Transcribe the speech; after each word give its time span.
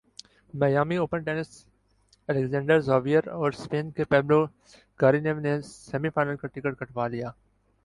Miami 0.53 0.95
open 0.97 1.23
tennis 1.23 1.49
Alexander 2.29 2.79
Zverev 2.79 3.27
اورسپین 3.29 3.91
کے 3.91 4.03
Pablo 4.05 4.45
Carreno 4.99 5.39
نے 5.39 5.59
سیمی 5.61 6.09
فائنل 6.09 6.35
کا 6.35 6.47
ٹکٹ 6.47 6.79
کٹوا 6.79 7.07
لیا 7.07 7.31